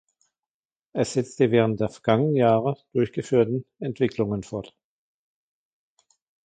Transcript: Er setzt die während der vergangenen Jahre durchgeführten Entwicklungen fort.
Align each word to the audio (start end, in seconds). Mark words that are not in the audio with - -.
Er 0.93 1.05
setzt 1.05 1.37
die 1.37 1.51
während 1.51 1.79
der 1.79 1.89
vergangenen 1.89 2.35
Jahre 2.35 2.75
durchgeführten 2.91 3.65
Entwicklungen 3.77 4.41
fort. 4.41 4.75